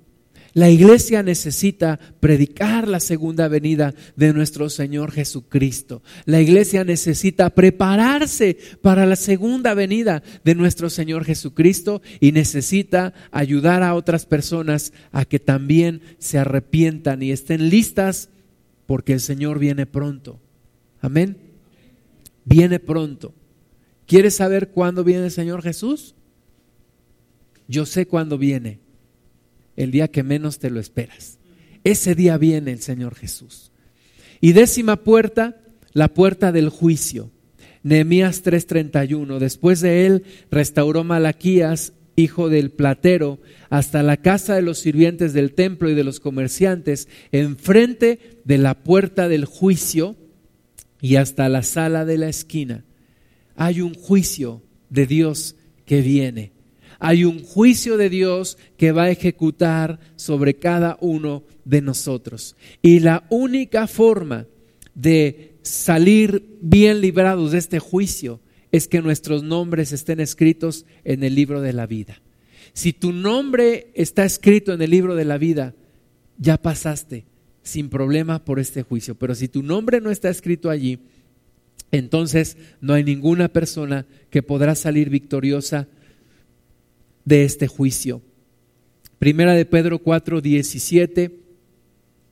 [0.52, 6.02] La iglesia necesita predicar la segunda venida de nuestro Señor Jesucristo.
[6.24, 13.84] La iglesia necesita prepararse para la segunda venida de nuestro Señor Jesucristo y necesita ayudar
[13.84, 18.28] a otras personas a que también se arrepientan y estén listas
[18.86, 20.40] porque el Señor viene pronto.
[21.00, 21.36] Amén.
[22.44, 23.34] Viene pronto.
[24.06, 26.16] ¿Quieres saber cuándo viene el Señor Jesús?
[27.68, 28.80] Yo sé cuándo viene
[29.82, 31.38] el día que menos te lo esperas.
[31.84, 33.72] Ese día viene el Señor Jesús.
[34.40, 35.62] Y décima puerta,
[35.94, 37.30] la puerta del juicio.
[37.82, 39.38] Nehemías 3:31.
[39.38, 45.54] Después de él restauró Malaquías, hijo del platero, hasta la casa de los sirvientes del
[45.54, 50.16] templo y de los comerciantes, enfrente de la puerta del juicio,
[51.00, 52.84] y hasta la sala de la esquina.
[53.56, 55.56] Hay un juicio de Dios
[55.86, 56.52] que viene.
[57.00, 62.56] Hay un juicio de Dios que va a ejecutar sobre cada uno de nosotros.
[62.82, 64.46] Y la única forma
[64.94, 68.40] de salir bien librados de este juicio
[68.70, 72.20] es que nuestros nombres estén escritos en el libro de la vida.
[72.74, 75.74] Si tu nombre está escrito en el libro de la vida,
[76.38, 77.24] ya pasaste
[77.62, 79.14] sin problema por este juicio.
[79.14, 80.98] Pero si tu nombre no está escrito allí,
[81.92, 85.88] entonces no hay ninguna persona que podrá salir victoriosa
[87.30, 88.22] de este juicio.
[89.20, 91.38] Primera de Pedro 4, 17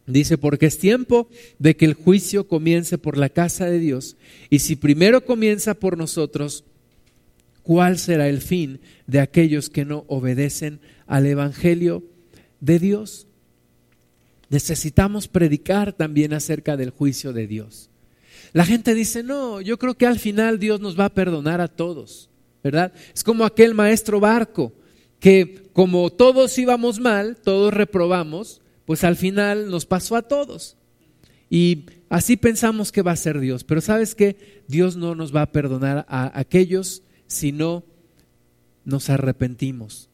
[0.08, 1.28] dice, porque es tiempo
[1.60, 4.16] de que el juicio comience por la casa de Dios.
[4.50, 6.64] Y si primero comienza por nosotros,
[7.62, 12.02] ¿cuál será el fin de aquellos que no obedecen al Evangelio
[12.58, 13.28] de Dios?
[14.50, 17.88] Necesitamos predicar también acerca del juicio de Dios.
[18.52, 21.68] La gente dice, no, yo creo que al final Dios nos va a perdonar a
[21.68, 22.30] todos,
[22.64, 22.92] ¿verdad?
[23.14, 24.72] Es como aquel maestro barco
[25.20, 30.76] que como todos íbamos mal, todos reprobamos, pues al final nos pasó a todos.
[31.50, 33.64] Y así pensamos que va a ser Dios.
[33.64, 37.84] Pero sabes que Dios no nos va a perdonar a aquellos si no
[38.84, 40.08] nos arrepentimos.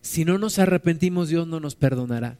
[0.00, 2.38] Si no nos arrepentimos, Dios no nos perdonará.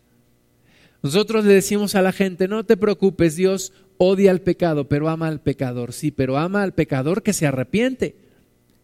[1.02, 5.28] Nosotros le decimos a la gente, no te preocupes, Dios odia al pecado, pero ama
[5.28, 5.92] al pecador.
[5.92, 8.27] Sí, pero ama al pecador que se arrepiente.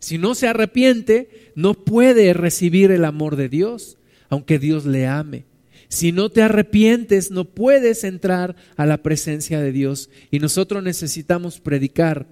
[0.04, 3.96] Si no se arrepiente, no puede recibir el amor de Dios,
[4.28, 5.46] aunque Dios le ame.
[5.88, 10.10] Si no te arrepientes, no puedes entrar a la presencia de Dios.
[10.30, 12.26] Y nosotros necesitamos predicar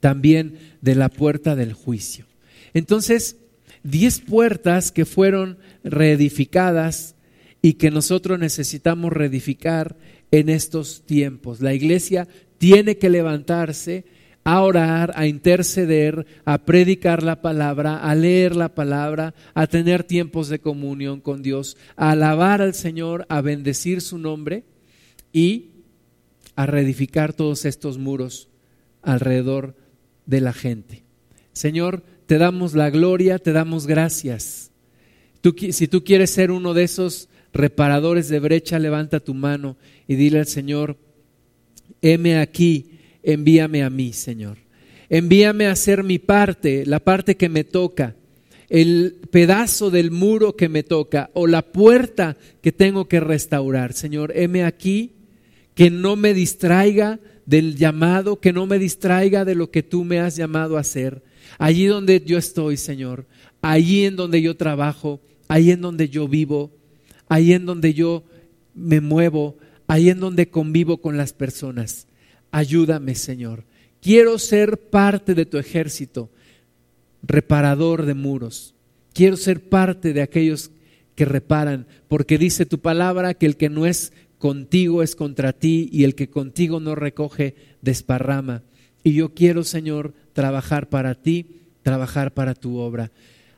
[0.00, 2.26] también de la puerta del juicio.
[2.74, 3.38] Entonces,
[3.82, 7.14] diez puertas que fueron reedificadas
[7.62, 9.96] y que nosotros necesitamos reedificar
[10.30, 11.62] en estos tiempos.
[11.62, 14.04] La iglesia tiene que levantarse
[14.46, 20.48] a orar, a interceder, a predicar la palabra, a leer la palabra, a tener tiempos
[20.48, 24.62] de comunión con Dios, a alabar al Señor, a bendecir su nombre
[25.32, 25.70] y
[26.54, 28.48] a reedificar todos estos muros
[29.02, 29.74] alrededor
[30.26, 31.02] de la gente.
[31.52, 34.70] Señor, te damos la gloria, te damos gracias.
[35.70, 39.76] si tú quieres ser uno de esos reparadores de brecha, levanta tu mano
[40.06, 40.98] y dile al Señor,
[42.00, 42.95] heme aquí,
[43.26, 44.56] envíame a mí, Señor.
[45.10, 48.16] Envíame a hacer mi parte, la parte que me toca,
[48.68, 53.92] el pedazo del muro que me toca o la puerta que tengo que restaurar.
[53.92, 55.12] Señor, heme aquí,
[55.74, 60.18] que no me distraiga del llamado, que no me distraiga de lo que tú me
[60.20, 61.22] has llamado a hacer.
[61.58, 63.26] Allí donde yo estoy, Señor,
[63.60, 66.72] allí en donde yo trabajo, allí en donde yo vivo,
[67.28, 68.24] ahí en donde yo
[68.74, 69.56] me muevo,
[69.86, 72.06] ahí en donde convivo con las personas.
[72.50, 73.64] Ayúdame, Señor.
[74.00, 76.30] Quiero ser parte de tu ejército,
[77.22, 78.74] reparador de muros.
[79.12, 80.70] Quiero ser parte de aquellos
[81.14, 85.88] que reparan, porque dice tu palabra que el que no es contigo es contra ti
[85.90, 88.62] y el que contigo no recoge desparrama.
[89.02, 91.46] Y yo quiero, Señor, trabajar para ti,
[91.82, 93.10] trabajar para tu obra.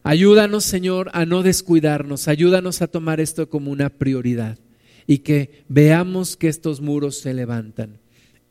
[0.03, 4.59] Ayúdanos, Señor, a no descuidarnos, ayúdanos a tomar esto como una prioridad
[5.07, 7.99] y que veamos que estos muros se levantan.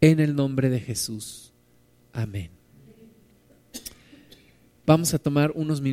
[0.02, 1.54] En el nombre de Jesús.
[2.14, 2.52] Amén.
[4.86, 5.88] Vamos a tomar unos minutos.